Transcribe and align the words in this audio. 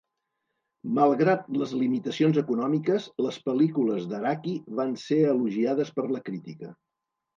Malgrat 0.99 1.43
les 1.63 1.75
limitacions 1.81 2.39
econòmiques, 2.43 3.05
les 3.25 3.39
pel·lícules 3.49 4.09
d'Araki 4.15 4.57
van 4.81 4.97
ser 5.03 5.19
elogiades 5.35 5.93
per 5.99 6.09
la 6.17 6.23
crítica. 6.31 6.73